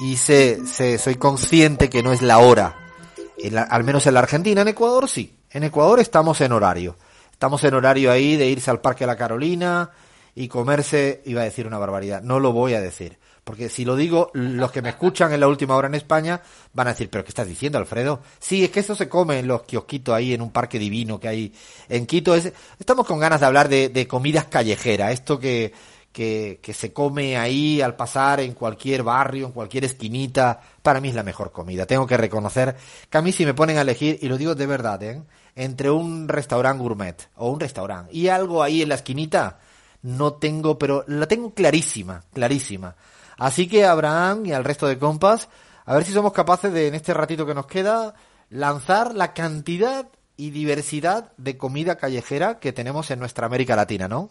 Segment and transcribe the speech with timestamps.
[0.00, 2.76] y sé, sé, soy consciente que no es la hora.
[3.68, 5.36] al menos en la Argentina, en Ecuador sí.
[5.50, 6.96] En Ecuador estamos en horario.
[7.32, 9.90] Estamos en horario ahí de irse al Parque de la Carolina
[10.34, 13.18] y comerse, iba a decir una barbaridad, no lo voy a decir.
[13.44, 16.40] Porque si lo digo, los que me escuchan en la última hora en España
[16.72, 18.20] van a decir, pero ¿qué estás diciendo, Alfredo?
[18.38, 21.28] Sí, es que eso se come en los kiosquitos ahí, en un parque divino que
[21.28, 21.54] hay
[21.88, 22.34] en Quito.
[22.34, 25.72] estamos con ganas de hablar de, de comidas callejeras, esto que,
[26.12, 30.60] que, que, se come ahí al pasar en cualquier barrio, en cualquier esquinita.
[30.82, 31.86] Para mí es la mejor comida.
[31.86, 32.76] Tengo que reconocer
[33.08, 35.22] que a mí si me ponen a elegir, y lo digo de verdad, ¿eh?
[35.54, 39.58] entre un restaurante gourmet o un restaurante y algo ahí en la esquinita,
[40.02, 42.96] no tengo, pero la tengo clarísima, clarísima.
[43.36, 45.48] Así que Abraham y al resto de compas,
[45.84, 48.14] a ver si somos capaces de, en este ratito que nos queda,
[48.48, 54.30] lanzar la cantidad y diversidad de comida callejera que tenemos en nuestra América Latina, ¿no?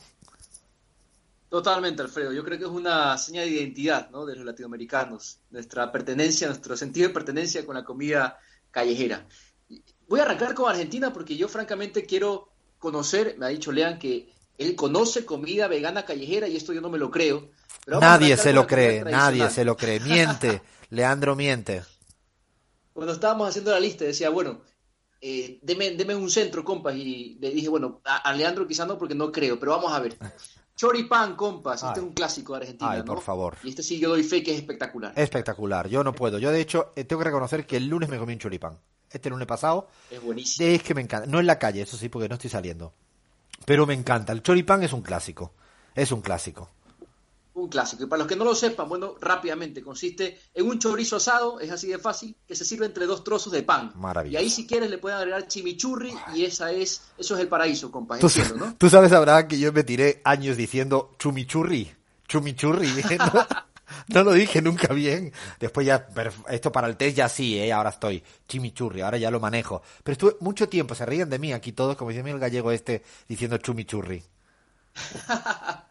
[1.49, 2.31] Totalmente, Alfredo.
[2.31, 4.25] Yo creo que es una señal de identidad ¿no?
[4.25, 8.37] de los latinoamericanos, nuestra pertenencia, nuestro sentido de pertenencia con la comida
[8.69, 9.25] callejera.
[10.07, 14.31] Voy a arrancar con Argentina porque yo francamente quiero conocer, me ha dicho Lean que
[14.59, 17.49] él conoce comida vegana callejera y esto yo no me lo creo.
[17.87, 19.99] nadie se lo cree, nadie se lo cree.
[19.99, 21.83] Miente, Leandro miente.
[22.93, 24.61] Cuando estábamos haciendo la lista decía, bueno,
[25.21, 29.31] eh, deme, un centro, compas, y le dije, bueno, a, Leandro quizás no porque no
[29.31, 30.17] creo, pero vamos a ver.
[30.79, 33.57] Choripán, compas, este es un clásico de Argentina, Ay, por favor.
[33.65, 35.11] Y este sí yo doy fe que es espectacular.
[35.13, 36.39] Espectacular, yo no puedo.
[36.39, 38.79] Yo de hecho eh, tengo que reconocer que el lunes me comí un choripán.
[39.11, 39.89] Este lunes pasado.
[40.09, 40.69] Es buenísimo.
[40.69, 41.27] Es que me encanta.
[41.27, 42.93] No en la calle, eso sí, porque no estoy saliendo.
[43.65, 44.31] Pero me encanta.
[44.31, 45.51] El choripán es un clásico.
[45.95, 46.69] Es un clásico.
[47.59, 48.03] Un clásico.
[48.03, 51.69] Y para los que no lo sepan, bueno, rápidamente, consiste en un chorizo asado, es
[51.69, 53.91] así de fácil, que se sirve entre dos trozos de pan.
[53.95, 54.41] Maravilloso.
[54.41, 57.91] Y ahí si quieres le pueden agregar chimichurri y esa es, eso es el paraíso,
[57.91, 58.17] compa.
[58.19, 58.75] ¿Tú, ¿no?
[58.77, 61.91] Tú sabes, Abraham, que yo me tiré años diciendo chumichurri,
[62.27, 62.87] chumichurri.
[63.33, 63.47] ¿no?
[64.07, 65.33] no lo dije nunca bien.
[65.59, 66.07] Después ya,
[66.49, 67.73] esto para el test ya sí, ¿eh?
[67.73, 69.81] ahora estoy chimichurri, ahora ya lo manejo.
[70.03, 73.03] Pero estuve mucho tiempo, se ríen de mí aquí todos, como dice el gallego este,
[73.27, 74.23] diciendo chumichurri.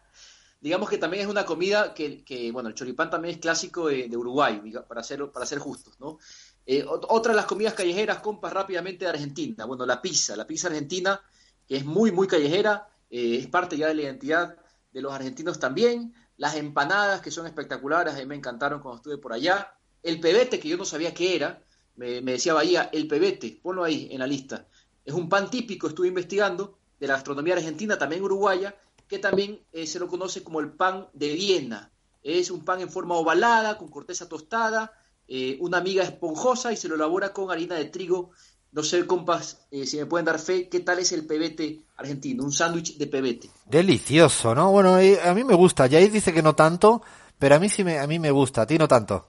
[0.61, 4.61] Digamos que también es una comida que, bueno, el choripán también es clásico de, Uruguay,
[4.87, 6.19] para ser, para ser justos, ¿no?
[6.65, 9.65] Eh, otra de las comidas callejeras, compas, rápidamente de Argentina.
[9.65, 11.19] Bueno, la pizza, la pizza argentina,
[11.67, 14.55] que es muy, muy callejera, eh, es parte ya de la identidad
[14.91, 19.17] de los argentinos también las empanadas que son espectaculares, a mí me encantaron cuando estuve
[19.17, 21.61] por allá, el pebete que yo no sabía qué era,
[21.97, 24.65] me, decía Bahía, el pebete, ponlo ahí en la lista.
[25.03, 28.73] Es un pan típico, estuve investigando, de la gastronomía argentina, también uruguaya,
[29.09, 31.91] que también eh, se lo conoce como el pan de Viena.
[32.23, 34.93] Es un pan en forma ovalada, con corteza tostada,
[35.27, 38.31] eh, una miga esponjosa y se lo elabora con harina de trigo
[38.71, 42.43] no sé, compas, eh, si me pueden dar fe, ¿qué tal es el pebete argentino?
[42.43, 43.49] Un sándwich de pebete.
[43.65, 44.71] Delicioso, ¿no?
[44.71, 45.89] Bueno, a mí me gusta.
[45.89, 47.01] Jair dice que no tanto,
[47.39, 48.61] pero a mí sí me, a mí me gusta.
[48.61, 49.27] A ti no tanto.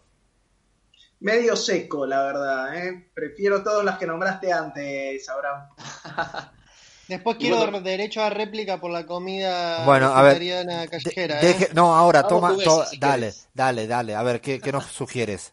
[1.21, 3.11] Medio seco, la verdad, ¿eh?
[3.15, 5.69] Prefiero todas las que nombraste antes, Abraham.
[7.11, 10.39] Después quiero derecho a réplica por la comida bueno, a ver,
[10.89, 11.43] callejera.
[11.43, 11.69] ¿eh?
[11.75, 12.57] No, ahora, toma,
[13.01, 14.15] dale, dale, dale.
[14.15, 15.53] A ver, ¿qué, qué nos sugieres?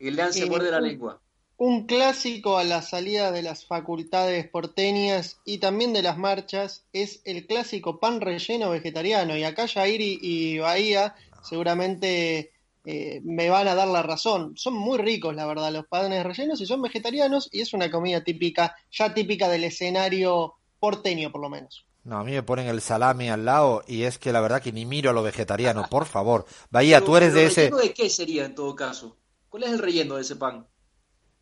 [0.00, 1.20] Y le se muerde la lengua
[1.56, 7.20] un clásico a la salida de las facultades porteñas y también de las marchas es
[7.24, 9.36] el clásico pan relleno vegetariano.
[9.36, 12.50] Y acá Jair y, Bahía seguramente
[12.84, 14.54] eh, me van a dar la razón.
[14.56, 18.24] Son muy ricos, la verdad, los panes rellenos y son vegetarianos y es una comida
[18.24, 21.86] típica, ya típica del escenario porteño por lo menos.
[22.04, 24.70] No, a mí me ponen el salami al lado y es que la verdad que
[24.70, 26.44] ni miro a lo vegetariano, por favor.
[26.70, 27.70] Bahía, tú eres de ese...
[27.70, 29.16] ¿De qué sería en todo caso?
[29.48, 30.66] ¿Cuál es el relleno de ese pan?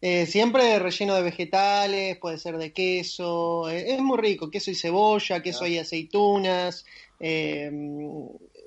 [0.00, 4.76] Eh, siempre relleno de vegetales, puede ser de queso, eh, es muy rico, queso y
[4.76, 6.84] cebolla, queso y aceitunas,
[7.18, 7.68] eh,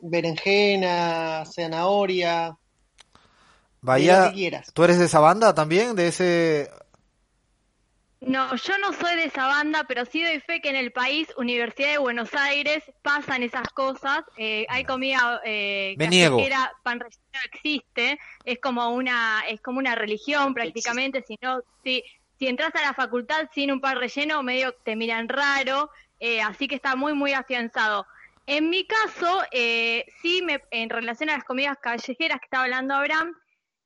[0.02, 2.57] berenjena, zanahoria.
[3.80, 4.34] Vaya,
[4.74, 5.96] ¿tú eres de esa banda también?
[5.96, 6.69] ¿De ese
[8.25, 11.28] no, yo no soy de esa banda, pero sí doy fe que en el país,
[11.38, 14.24] Universidad de Buenos Aires, pasan esas cosas.
[14.38, 16.40] Eh, hay comida eh, Me niego.
[16.84, 21.24] pan relleno existe, es como una, es como una religión prácticamente.
[21.27, 22.04] Si no, si,
[22.39, 26.68] si entras a la facultad sin un pan relleno, medio te miran raro, eh, así
[26.68, 28.06] que está muy, muy afianzado.
[28.48, 32.94] En mi caso, eh, sí, me, en relación a las comidas callejeras que estaba hablando
[32.94, 33.36] Abraham,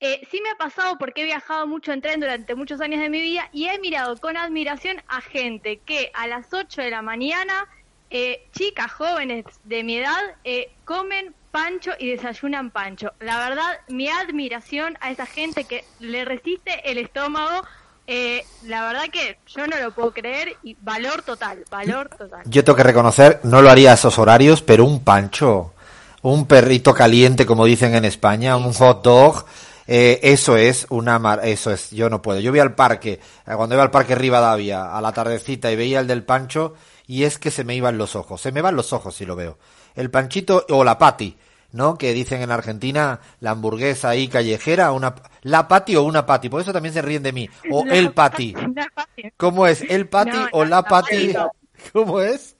[0.01, 3.09] eh, sí me ha pasado porque he viajado mucho en tren durante muchos años de
[3.09, 7.01] mi vida y he mirado con admiración a gente que a las 8 de la
[7.01, 7.67] mañana,
[8.09, 13.11] eh, chicas jóvenes de mi edad, eh, comen pancho y desayunan pancho.
[13.19, 17.65] La verdad, mi admiración a esa gente que le resiste el estómago,
[18.63, 22.41] la verdad que yo no lo puedo creer y valor total, valor total.
[22.45, 25.73] Yo tengo que reconocer, no lo haría a esos horarios, pero un pancho,
[26.23, 29.45] un perrito caliente, como dicen en España, un hot dog
[29.91, 32.39] Eh, eso es una mar eso es, yo no puedo.
[32.39, 35.99] Yo voy al parque, eh, cuando iba al parque Rivadavia a la tardecita y veía
[35.99, 36.75] el del Pancho
[37.07, 39.35] y es que se me iban los ojos, se me van los ojos si lo
[39.35, 39.57] veo.
[39.95, 41.35] El Panchito o la Pati,
[41.71, 41.97] ¿no?
[41.97, 46.61] Que dicen en Argentina la hamburguesa ahí callejera, una la Pati o una Pati, por
[46.61, 47.49] eso también se ríen de mí.
[47.71, 48.53] O La el Pati.
[49.37, 49.81] ¿Cómo es?
[49.81, 51.33] ¿El Pati No, o la- Pati?
[51.33, 51.49] Pati.
[51.93, 52.55] ¿Cómo es?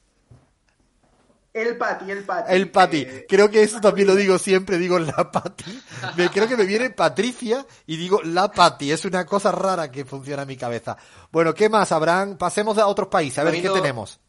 [1.52, 2.54] El Pati, el Pati.
[2.54, 2.98] El Pati.
[2.98, 5.82] Eh, Creo que eso también lo digo siempre, digo la Pati.
[6.16, 8.92] Me, creo que me viene Patricia y digo la Pati.
[8.92, 10.96] Es una cosa rara que funciona en mi cabeza.
[11.32, 12.38] Bueno, ¿qué más, Abraham?
[12.38, 14.20] Pasemos a otros países, a ver qué tenemos.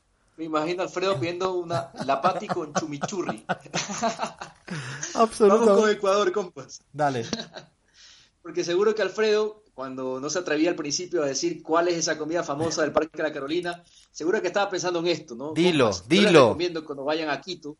[0.40, 3.44] Me imagino a Alfredo pidiendo una la pati con chumichurri.
[3.46, 5.90] Vamos con Absolutamente.
[5.93, 6.81] Ecuador, compas.
[6.90, 7.26] Dale.
[8.40, 12.19] Porque seguro que Alfredo, cuando no se atrevía al principio a decir cuál es esa
[12.19, 15.52] comida famosa del Parque de la Carolina, seguro que estaba pensando en esto, ¿no?
[15.52, 16.49] Dilo, les dilo.
[16.49, 17.76] recomiendo cuando vayan a Quito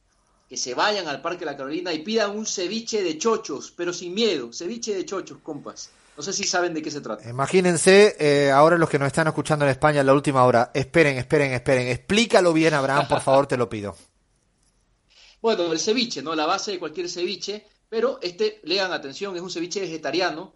[0.49, 3.93] que se vayan al Parque de la Carolina y pidan un ceviche de chochos, pero
[3.93, 5.91] sin miedo, ceviche de chochos, compas.
[6.17, 7.31] No sé si saben de qué se trata.
[7.31, 11.19] Imagínense, eh, ahora los que nos están escuchando en España en la última hora, esperen,
[11.19, 11.87] esperen, esperen.
[11.87, 13.97] Explícalo bien, Abraham, por favor, te lo pido.
[15.43, 16.35] Bueno, el ceviche, ¿no?
[16.35, 20.53] La base de cualquier ceviche, pero este, lean atención, es un ceviche vegetariano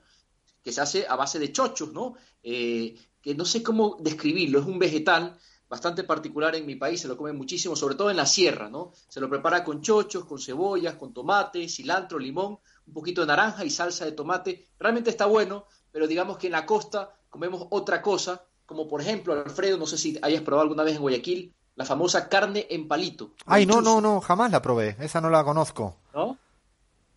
[0.64, 2.14] que se hace a base de chochos, ¿no?
[2.42, 5.38] Eh, que no sé cómo describirlo, es un vegetal
[5.68, 8.92] bastante particular en mi país, se lo comen muchísimo, sobre todo en la sierra, ¿no?
[9.08, 13.64] Se lo prepara con chochos, con cebollas, con tomate, cilantro, limón, un poquito de naranja
[13.64, 14.66] y salsa de tomate.
[14.78, 19.32] Realmente está bueno, pero digamos que en la costa comemos otra cosa, como por ejemplo,
[19.32, 23.32] Alfredo, no sé si hayas probado alguna vez en Guayaquil, la famosa carne en palito.
[23.46, 24.96] Ay, no, no, no, jamás la probé.
[25.00, 25.96] Esa no la conozco.
[26.14, 26.38] ¿no?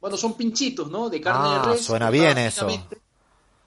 [0.02, 1.10] Bueno, son pinchitos, ¿no?
[1.10, 1.86] De carne Ah, de res.
[1.86, 2.68] suena bien eso.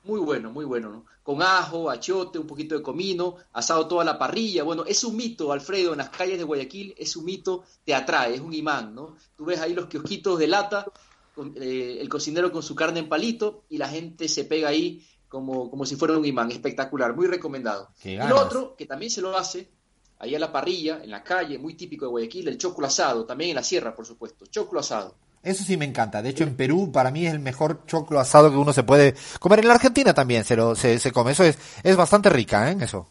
[0.05, 1.05] Muy bueno, muy bueno, ¿no?
[1.23, 4.63] Con ajo, achiote, un poquito de comino, asado toda la parrilla.
[4.63, 8.35] Bueno, es un mito, Alfredo, en las calles de Guayaquil, es un mito, te atrae,
[8.35, 9.17] es un imán, ¿no?
[9.37, 10.87] Tú ves ahí los kiosquitos de lata,
[11.35, 15.07] con, eh, el cocinero con su carne en palito y la gente se pega ahí
[15.29, 16.51] como, como si fuera un imán.
[16.51, 17.91] Espectacular, muy recomendado.
[18.03, 19.71] Y lo otro, que también se lo hace,
[20.19, 23.51] ahí a la parrilla, en la calle, muy típico de Guayaquil, el choclo asado, también
[23.51, 25.15] en la sierra, por supuesto, choclo asado.
[25.43, 26.21] Eso sí me encanta.
[26.21, 29.15] De hecho, en Perú, para mí es el mejor choclo asado que uno se puede
[29.39, 29.61] comer.
[29.61, 31.33] En la Argentina también se, lo, se, se come.
[31.33, 32.77] Eso es, es bastante rica, ¿eh?
[32.81, 33.09] Eso.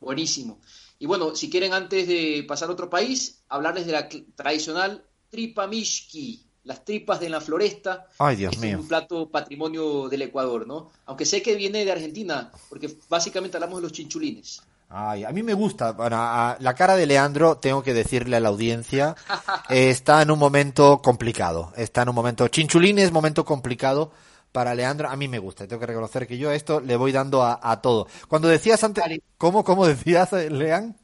[0.00, 0.58] Buenísimo.
[0.98, 5.66] Y bueno, si quieren antes de pasar a otro país, hablarles de la tradicional tripa
[5.66, 8.06] mishki, las tripas de la floresta.
[8.18, 8.82] Ay, Dios Este es mío.
[8.82, 10.90] un plato patrimonio del Ecuador, ¿no?
[11.06, 14.62] Aunque sé que viene de Argentina, porque básicamente hablamos de los chinchulines.
[14.90, 15.92] Ay, a mí me gusta.
[15.92, 19.14] Bueno, a- la cara de Leandro, tengo que decirle a la audiencia,
[19.68, 21.72] eh, está en un momento complicado.
[21.76, 22.48] Está en un momento.
[22.48, 24.12] Chinchulín es momento complicado
[24.50, 25.10] para Leandro.
[25.10, 25.66] A mí me gusta.
[25.66, 28.06] Tengo que reconocer que yo a esto le voy dando a, a todo.
[28.28, 29.04] Cuando decías antes.
[29.36, 30.96] ¿Cómo, cómo decías, eh, Lean?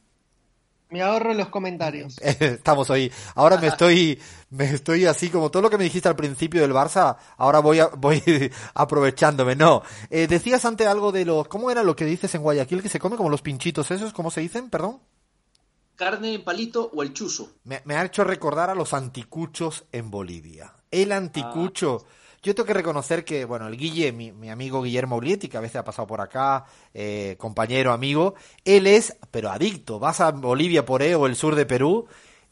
[0.89, 2.15] Me ahorro los comentarios.
[2.21, 3.11] Estamos ahí.
[3.33, 4.19] Ahora me estoy,
[4.51, 7.17] me estoy así como todo lo que me dijiste al principio del Barça.
[7.37, 8.21] Ahora voy, a- voy
[8.75, 9.55] aprovechándome.
[9.55, 12.89] No, Eh, decías antes algo de los, ¿cómo era lo que dices en Guayaquil que
[12.89, 14.13] se come como los pinchitos esos?
[14.13, 14.69] ¿Cómo se dicen?
[14.69, 14.99] Perdón.
[15.95, 17.49] Carne en palito o el chuzo.
[17.63, 20.73] Me, me ha hecho recordar a los anticuchos en Bolivia.
[20.91, 22.05] El anticucho.
[22.45, 25.61] Yo tengo que reconocer que, bueno, el Guille, mi, mi amigo Guillermo Ulietti, que a
[25.61, 29.97] veces ha pasado por acá, eh, compañero, amigo, él es, pero adicto.
[29.97, 32.05] Vas a Bolivia por ahí o el sur de Perú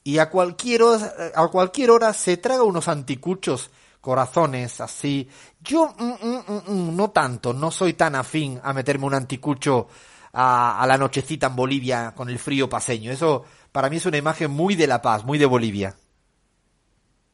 [0.03, 3.69] y a cualquier hora, a cualquier hora se traga unos anticuchos
[4.01, 5.29] corazones así.
[5.61, 9.89] Yo mm, mm, mm, mm, no tanto, no soy tan afín a meterme un anticucho
[10.33, 13.11] a, a la nochecita en Bolivia con el frío paseño.
[13.11, 15.95] Eso para mí es una imagen muy de La Paz, muy de Bolivia.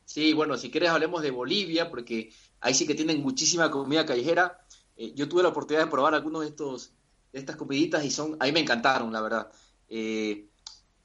[0.10, 4.60] Sí, bueno, si quieres hablemos de Bolivia, porque ahí sí que tienen muchísima comida callejera.
[4.98, 6.90] Eh, yo tuve la oportunidad de probar algunos de estos
[7.32, 9.52] de estas comiditas y son, a mí me encantaron, la verdad.
[9.88, 10.48] Eh,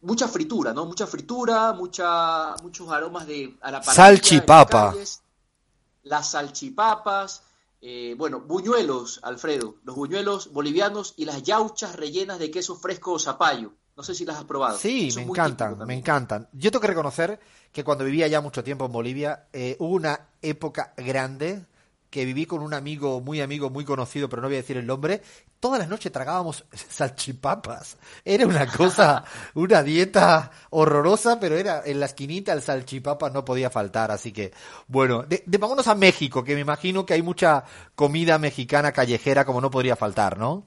[0.01, 0.87] mucha fritura, ¿no?
[0.87, 4.85] Mucha fritura, mucha, muchos aromas de a la Salchipapa.
[4.87, 5.23] las calles,
[6.05, 7.43] las salchipapas,
[7.83, 13.19] eh, bueno, buñuelos, Alfredo, los buñuelos bolivianos y las yauchas rellenas de queso fresco o
[13.19, 13.75] zapallo.
[13.97, 14.77] No sé si las has probado.
[14.79, 16.49] Sí, me encantan, me encantan.
[16.53, 17.39] Yo tengo que reconocer
[17.73, 21.65] que cuando vivía ya mucho tiempo en Bolivia, eh, hubo una época grande
[22.11, 24.87] que viví con un amigo, muy amigo, muy conocido, pero no voy a decir el
[24.87, 25.21] nombre.
[25.61, 27.97] Todas las noches tragábamos salchipapas.
[28.25, 29.25] Era una cosa,
[29.55, 34.11] una dieta horrorosa, pero era en la esquinita el salchipapa no podía faltar.
[34.11, 34.53] Así que,
[34.89, 39.45] bueno, de, de- vámonos a México, que me imagino que hay mucha comida mexicana callejera
[39.45, 40.67] como no podría faltar, ¿no?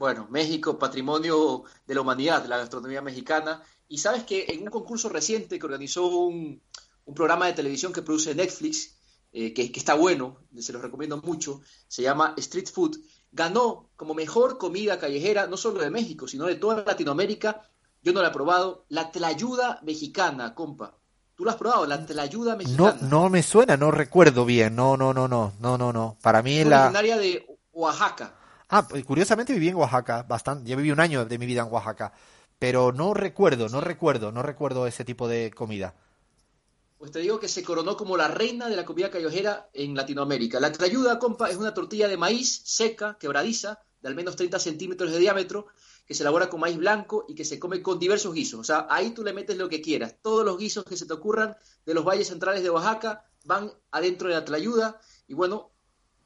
[0.00, 3.62] Bueno, México, patrimonio de la humanidad, de la gastronomía mexicana.
[3.86, 6.58] Y sabes que en un concurso reciente que organizó un,
[7.04, 8.94] un programa de televisión que produce Netflix,
[9.30, 12.96] eh, que, que está bueno, se los recomiendo mucho, se llama Street Food,
[13.30, 17.68] ganó como mejor comida callejera, no solo de México, sino de toda Latinoamérica.
[18.02, 20.96] Yo no la he probado, la tlayuda mexicana, compa.
[21.34, 21.84] ¿Tú lo has probado?
[21.84, 22.98] La ayuda No, mexicana.
[23.02, 24.74] no me suena, no recuerdo bien.
[24.74, 26.16] No, no, no, no, no, no, no.
[26.22, 26.84] Para mí es la...
[26.84, 28.39] originaria de Oaxaca.
[28.72, 30.70] Ah, pues, curiosamente viví en Oaxaca, bastante.
[30.70, 32.12] Yo viví un año de mi vida en Oaxaca,
[32.56, 35.96] pero no recuerdo, no recuerdo, no recuerdo ese tipo de comida.
[36.96, 40.60] Pues te digo que se coronó como la reina de la comida callejera en Latinoamérica.
[40.60, 45.10] La trayuda, compa, es una tortilla de maíz seca, quebradiza, de al menos 30 centímetros
[45.10, 45.66] de diámetro,
[46.06, 48.60] que se elabora con maíz blanco y que se come con diversos guisos.
[48.60, 50.14] O sea, ahí tú le metes lo que quieras.
[50.22, 54.28] Todos los guisos que se te ocurran de los valles centrales de Oaxaca van adentro
[54.28, 55.69] de la trayuda y bueno,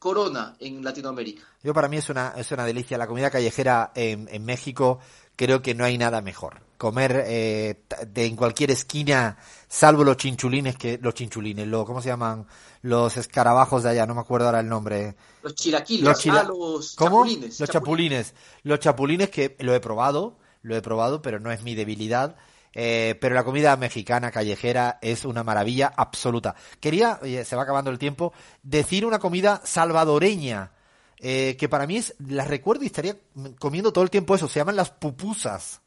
[0.04, 1.42] corona en Latinoamérica.
[1.62, 2.99] Yo para mí es una, es una delicia.
[2.99, 4.99] La comida callejera en, en México
[5.34, 6.61] creo que no hay nada mejor.
[6.76, 12.08] Comer eh, de en cualquier esquina, salvo los chinchulines, que los chinchulines, lo, ¿cómo se
[12.11, 12.46] llaman?
[12.82, 15.14] Los escarabajos de allá, no me acuerdo ahora el nombre.
[15.42, 17.61] Los chilaquiles, Los chila- ah, los chapulines.
[17.61, 18.34] Los chapulines.
[18.62, 22.37] Los chapulines que lo he probado, lo he probado, pero no es mi debilidad.
[22.74, 26.54] Eh, pero la comida mexicana callejera es una maravilla absoluta.
[26.80, 30.72] Quería, se va acabando el tiempo, decir una comida salvadoreña,
[31.20, 33.16] eh, que para mí es, la recuerdo y estaría
[33.58, 35.80] comiendo todo el tiempo eso, se llaman las pupusas.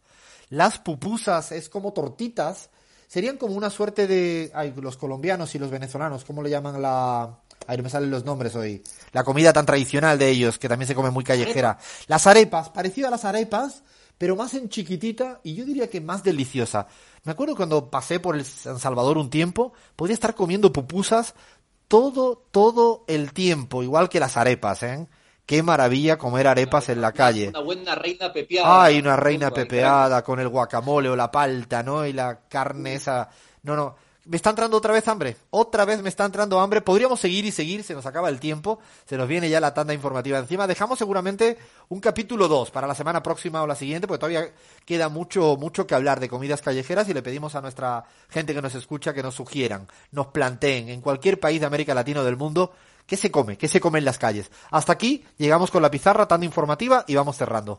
[0.50, 2.70] Las pupusas es como tortitas,
[3.08, 7.38] serían como una suerte de, ay, los colombianos y los venezolanos, ¿cómo le llaman la,
[7.68, 10.88] ay, no me salen los nombres hoy, la comida tan tradicional de ellos, que también
[10.88, 11.78] se come muy callejera.
[12.08, 13.84] Las arepas, parecido a las arepas,
[14.18, 16.88] pero más en chiquitita y yo diría que más deliciosa.
[17.24, 21.36] Me acuerdo cuando pasé por el San Salvador un tiempo, podía estar comiendo pupusas
[21.88, 25.08] todo, todo el tiempo, igual que las arepas, ¿eh?
[25.46, 27.48] Qué maravilla comer arepas en la calle.
[27.48, 28.84] Una buena reina pepeada.
[28.84, 32.06] Ay, una reina pepeada con el guacamole o la palta, ¿no?
[32.06, 33.30] Y la carne esa.
[33.64, 33.96] No, no.
[34.28, 35.38] Me está entrando otra vez hambre.
[35.52, 36.82] Otra vez me está entrando hambre.
[36.82, 38.80] Podríamos seguir y seguir, se nos acaba el tiempo.
[39.06, 40.68] Se nos viene ya la tanda informativa encima.
[40.68, 41.58] Dejamos seguramente
[41.88, 44.52] un capítulo 2 para la semana próxima o la siguiente, porque todavía
[44.86, 48.62] queda mucho, mucho que hablar de comidas callejeras y le pedimos a nuestra gente que
[48.62, 52.36] nos escucha que nos sugieran, nos planteen en cualquier país de América Latina o del
[52.36, 52.74] mundo
[53.08, 54.52] qué se come, qué se come en las calles.
[54.70, 57.76] Hasta aquí llegamos con la pizarra, tanda informativa y vamos cerrando.